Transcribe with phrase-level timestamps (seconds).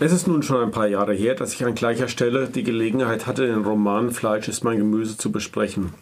[0.00, 3.28] Es ist nun schon ein paar Jahre her, dass ich an gleicher Stelle die Gelegenheit
[3.28, 5.94] hatte, den Roman Fleisch ist mein Gemüse zu besprechen.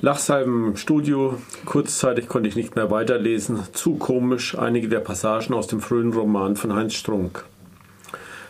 [0.00, 5.68] Lachsalben im Studio, kurzzeitig konnte ich nicht mehr weiterlesen, zu komisch einige der Passagen aus
[5.68, 7.44] dem frühen Roman von Heinz Strunk.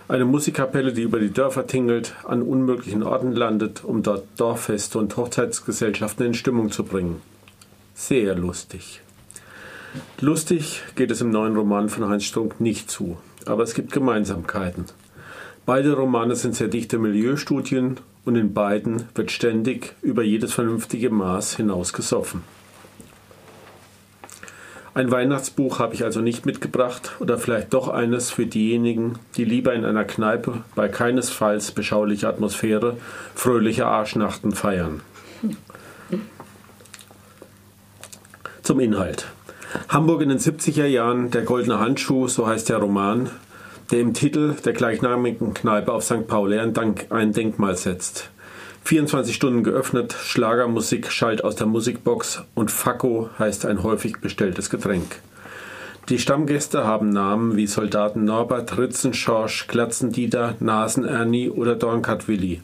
[0.09, 5.17] Eine Musikkapelle, die über die Dörfer tingelt, an unmöglichen Orten landet, um dort Dorffeste und
[5.19, 7.21] Hochzeitsgesellschaften in Stimmung zu bringen.
[7.95, 9.03] Sehr lustig.
[10.21, 14.87] Lustig geht es im neuen Roman von Heinz Strunk nicht zu aber es gibt Gemeinsamkeiten.
[15.65, 21.57] Beide Romane sind sehr dichte Milieustudien und in beiden wird ständig über jedes vernünftige Maß
[21.57, 22.43] hinaus gesoffen.
[24.95, 29.75] Ein Weihnachtsbuch habe ich also nicht mitgebracht oder vielleicht doch eines für diejenigen, die lieber
[29.75, 32.97] in einer Kneipe bei keinesfalls beschaulicher Atmosphäre
[33.35, 35.03] fröhliche Arschnachten feiern.
[38.63, 39.27] Zum Inhalt.
[39.89, 43.31] Hamburg in den 70er Jahren, der goldene Handschuh, so heißt der Roman,
[43.91, 46.27] der im Titel der gleichnamigen Kneipe auf St.
[46.27, 48.31] Pauli ein, Denkmal setzt.
[48.85, 55.21] 24 Stunden geöffnet, Schlagermusik schallt aus der Musikbox und Fakko heißt ein häufig bestelltes Getränk.
[56.09, 62.61] Die Stammgäste haben Namen wie Soldaten Norbert, Ritzenschorsch, Glatzendieter, Nasen-Ernie oder Dornkat Willi.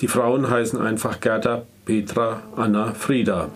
[0.00, 3.48] Die Frauen heißen einfach Gerda, Petra, Anna, Frieda.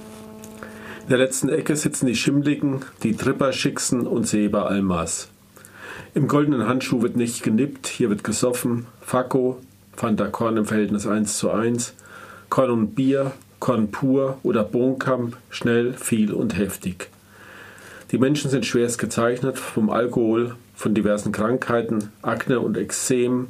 [1.02, 5.28] In der letzten Ecke sitzen die Schimmligen, die Tripper-Schicksen und Seba-Almas.
[6.14, 8.86] Im goldenen Handschuh wird nicht genippt, hier wird gesoffen.
[9.00, 9.58] Fakko,
[9.96, 11.94] Fanta Korn im Verhältnis 1 zu 1.
[12.50, 17.08] Korn und Bier, Korn pur oder Bonkamp, schnell, viel und heftig.
[18.12, 23.48] Die Menschen sind schwerst gezeichnet vom Alkohol, von diversen Krankheiten, Akne und Ekzem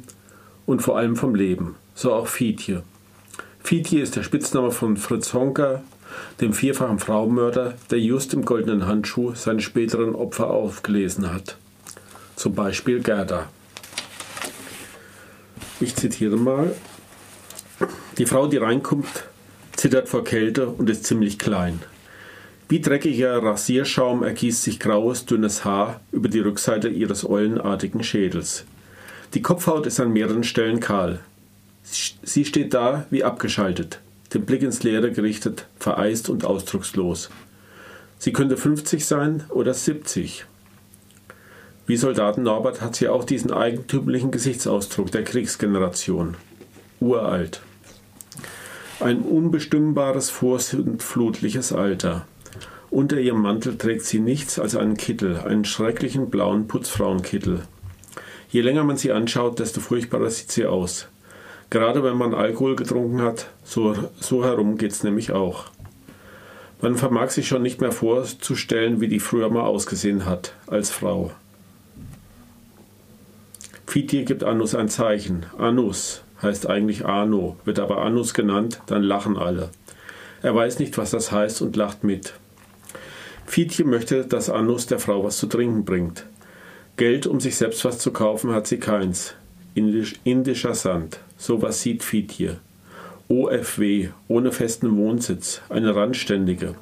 [0.65, 1.75] und vor allem vom Leben.
[1.93, 2.81] So auch Fietje.
[3.61, 5.83] Fietje ist der Spitzname von Fritz Honker,
[6.41, 11.57] dem vierfachen Frauenmörder, der just im goldenen Handschuh seine späteren Opfer aufgelesen hat.
[12.35, 13.49] Zum Beispiel Gerda.
[15.79, 16.73] Ich zitiere mal.
[18.17, 19.25] Die Frau, die reinkommt,
[19.75, 21.79] zittert vor Kälte und ist ziemlich klein.
[22.69, 28.65] Wie dreckiger Rasierschaum ergießt sich graues, dünnes Haar über die Rückseite ihres eulenartigen Schädels.
[29.33, 31.19] Die Kopfhaut ist an mehreren Stellen kahl.
[31.83, 33.99] Sie steht da wie abgeschaltet
[34.33, 37.29] den Blick ins Leere gerichtet, vereist und ausdruckslos.
[38.17, 40.45] Sie könnte 50 sein oder 70.
[41.85, 46.37] Wie Soldaten Norbert hat sie auch diesen eigentümlichen Gesichtsausdruck der Kriegsgeneration.
[47.01, 47.61] Uralt.
[49.01, 52.25] Ein unbestimmbares, vorsintflutliches Alter.
[52.89, 57.63] Unter ihrem Mantel trägt sie nichts als einen Kittel, einen schrecklichen blauen Putzfrauenkittel.
[58.49, 61.07] Je länger man sie anschaut, desto furchtbarer sieht sie aus.
[61.73, 65.71] Gerade wenn man Alkohol getrunken hat, so, so herum geht es nämlich auch.
[66.83, 71.31] Man vermag sich schon nicht mehr vorzustellen, wie die früher mal ausgesehen hat, als Frau.
[73.87, 75.47] Fiti gibt Anus ein Zeichen.
[75.57, 79.71] Anus heißt eigentlich Ano, wird aber Anus genannt, dann lachen alle.
[80.43, 82.35] Er weiß nicht, was das heißt und lacht mit.
[83.47, 86.27] Fietje möchte, dass Anus der Frau was zu trinken bringt.
[86.97, 89.33] Geld, um sich selbst was zu kaufen, hat sie keins.
[89.75, 91.19] Indisch, indischer Sand.
[91.37, 92.59] Sowas sieht Fiet hier.
[93.27, 96.75] OFW, ohne festen Wohnsitz, eine Randständige.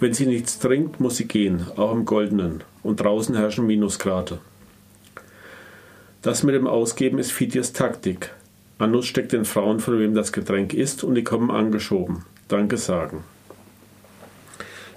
[0.00, 2.64] Wenn sie nichts trinkt, muss sie gehen, auch im Goldenen.
[2.82, 4.40] Und draußen herrschen Minusgrade.
[6.22, 8.30] Das mit dem Ausgeben ist Fitiers Taktik.
[8.78, 12.24] Anus steckt den Frauen, von wem das Getränk ist, und die kommen angeschoben.
[12.48, 13.22] Danke sagen.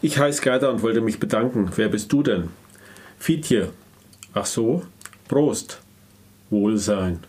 [0.01, 1.69] Ich heiße Gerda und wollte mich bedanken.
[1.75, 2.49] Wer bist du denn?
[3.19, 3.69] Fitje.
[4.33, 4.83] Ach so?
[5.27, 5.84] Prost.
[6.55, 7.19] Wohlsein.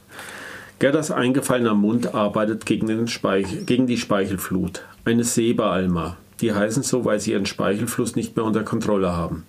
[0.79, 4.83] Gerdas eingefallener Mund arbeitet gegen, Speichel, gegen die Speichelflut.
[5.05, 6.17] Eine Seba-Alma.
[6.41, 9.45] Die heißen so, weil sie ihren Speichelfluss nicht mehr unter Kontrolle haben.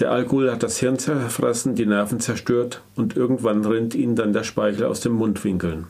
[0.00, 4.42] Der Alkohol hat das Hirn zerfressen, die Nerven zerstört und irgendwann rinnt ihnen dann der
[4.42, 5.86] Speichel aus den Mundwinkeln.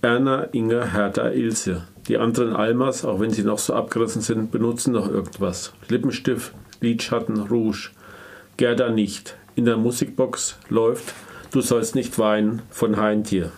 [0.00, 1.82] Erna, Inge, Hertha, Ilse.
[2.08, 5.74] Die anderen Almas, auch wenn sie noch so abgerissen sind, benutzen noch irgendwas.
[5.88, 7.90] Lippenstift, Lidschatten, Rouge.
[8.56, 9.36] Gerda nicht.
[9.54, 11.14] In der Musikbox läuft
[11.54, 13.52] Du sollst nicht weinen von Heintier.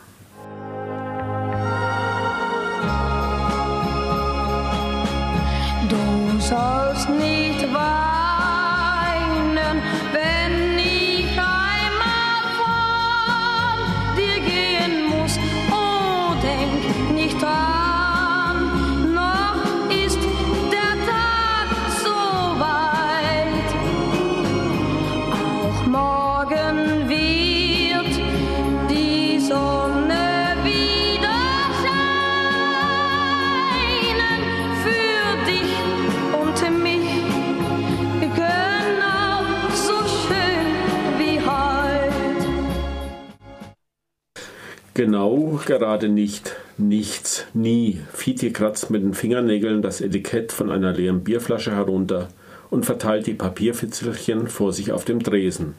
[44.97, 46.57] Genau, gerade nicht.
[46.79, 48.01] Nichts, nie.
[48.15, 52.29] Fietje kratzt mit den Fingernägeln das Etikett von einer leeren Bierflasche herunter
[52.71, 55.75] und verteilt die Papierfitzelchen vor sich auf dem Dresen.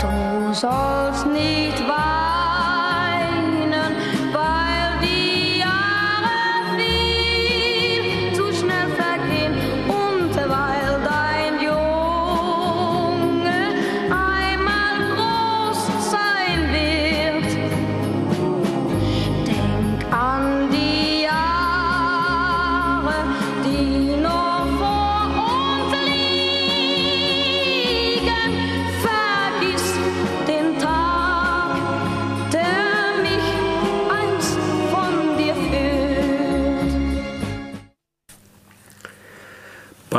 [0.00, 2.01] Du sollst nicht weinen,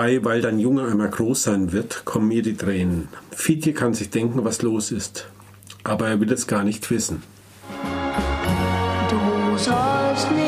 [0.04, 3.08] Bei Weil dein Junge einmal groß sein wird, kommen mir die Tränen.
[3.32, 5.30] Fietje kann sich denken, was los ist.
[5.86, 7.24] Aber er will es gar nicht wissen.
[9.10, 10.43] Du sollst nicht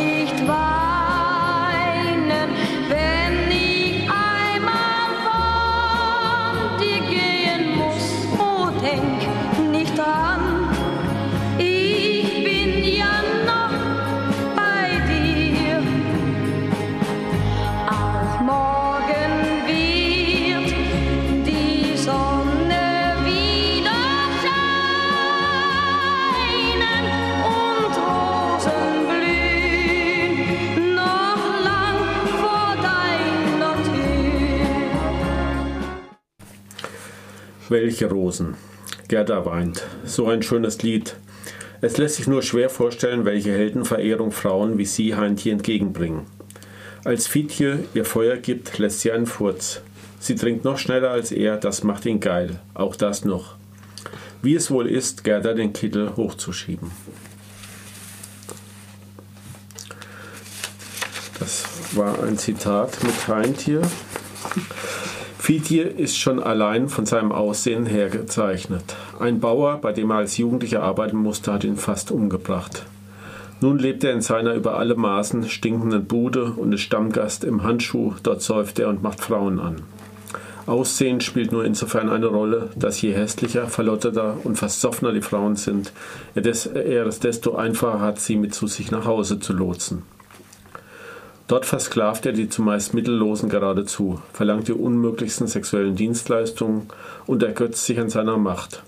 [37.75, 38.56] Welche Rosen?
[39.10, 39.83] Gerda weint.
[40.06, 41.18] So ein schönes Lied.
[41.81, 46.22] Es lässt sich nur schwer vorstellen, welche Heldenverehrung Frauen wie sie Heintje entgegenbringen.
[47.04, 49.81] Als Fietje ihr Feuer gibt, lässt sie einen Furz.
[50.22, 52.62] Sie trinkt noch schneller als er, das macht ihn geil.
[52.75, 53.56] Auch das noch.
[54.42, 56.92] Wie es wohl ist, Gerda den Kittel hochzuschieben.
[61.39, 63.81] Das war ein Zitat mit Heintje.
[65.46, 68.96] Fietje ist schon allein von seinem Aussehen her gezeichnet.
[69.20, 72.88] Ein Bauer, bei dem er als Jugendlicher arbeiten musste, hat ihn fast umgebracht.
[73.62, 78.16] Nun lebt er in seiner über alle Maßen stinkenden Bude und ist Stammgast im Handschuh,
[78.24, 79.84] dort säuft er und macht Frauen an.
[80.66, 85.94] Aussehen spielt nur insofern eine Rolle, dass je hässlicher, verlotterter und versoffener die Frauen sind,
[86.34, 90.02] er es desto einfacher hat, sie mit zu sich nach Hause zu lotsen.
[91.48, 96.88] Dort versklavt er die zumeist Mittellosen geradezu, verlangt die unmöglichsten sexuellen Dienstleistungen
[97.28, 98.82] und ergötzt sich an seiner Macht.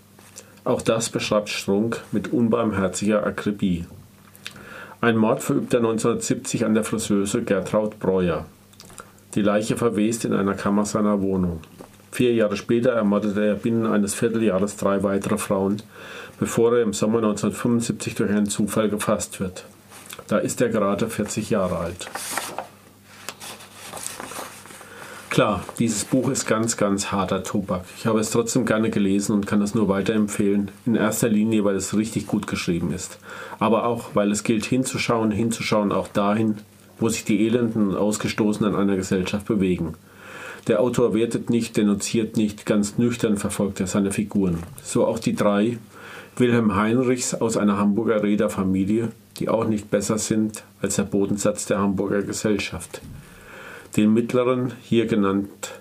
[0.64, 3.86] Auch das beschreibt Strunk mit unbarmherziger Akribie.
[5.02, 8.46] Ein Mord verübt er 1970 an der Friseuse Gertraud Breuer.
[9.36, 11.60] Die Leiche verwest in einer Kammer seiner Wohnung.
[12.12, 15.84] Vier Jahre später ermordete er binnen eines Vierteljahres drei weitere Frauen,
[16.40, 19.66] bevor er im Sommer 1975 durch einen Zufall gefasst wird.
[20.28, 22.10] Da ist er gerade 40 Jahre alt.
[25.38, 27.86] Klar, dieses Buch ist ganz, ganz harter Tobak.
[27.96, 30.72] Ich habe es trotzdem gerne gelesen und kann es nur weiterempfehlen.
[30.88, 33.20] In erster Linie, weil es richtig gut geschrieben ist.
[33.60, 36.56] Aber auch, weil es gilt hinzuschauen, hinzuschauen auch dahin,
[37.00, 39.94] wo sich die Elenden und Ausgestoßenen einer Gesellschaft bewegen.
[40.66, 44.64] Der Autor wertet nicht, denunziert nicht, ganz nüchtern verfolgt er seine Figuren.
[44.82, 45.78] So auch die drei,
[46.36, 51.78] Wilhelm Heinrichs aus einer Hamburger Reederfamilie, die auch nicht besser sind als der Bodensatz der
[51.78, 53.02] Hamburger Gesellschaft.
[53.98, 55.72] Den mittleren, hier genannt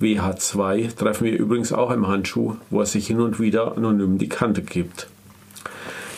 [0.00, 4.28] WH2, treffen wir übrigens auch im Handschuh, wo er sich hin und wieder anonym die
[4.28, 5.06] Kante gibt.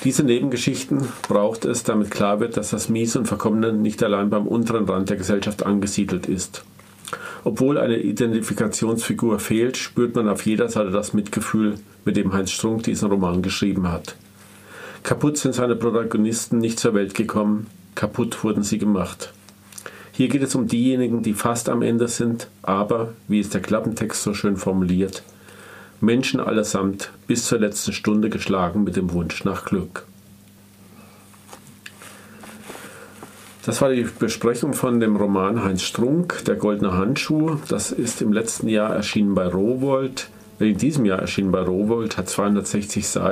[0.03, 4.47] Diese Nebengeschichten braucht es, damit klar wird, dass das Mies und Verkommene nicht allein beim
[4.47, 6.65] unteren Rand der Gesellschaft angesiedelt ist.
[7.45, 11.75] Obwohl eine Identifikationsfigur fehlt, spürt man auf jeder Seite das Mitgefühl,
[12.07, 14.17] mit dem Heinz Strunk diesen Roman geschrieben hat.
[15.03, 19.35] Kaputt sind seine Protagonisten nicht zur Welt gekommen, kaputt wurden sie gemacht.
[20.15, 24.23] Hier geht es um diejenigen, die fast am Ende sind, aber, wie es der Klappentext
[24.23, 25.23] so schön formuliert,
[26.03, 30.05] Menschen allesamt bis zur letzten Stunde geschlagen mit dem Wunsch nach Glück.
[33.65, 37.59] Das war die Besprechung von dem Roman Heinz Strunk, Der goldene Handschuh.
[37.69, 40.29] Das ist im letzten Jahr erschienen bei Rowold.
[40.59, 43.27] In diesem Jahr erschienen bei Rowold, hat 260 Seiten.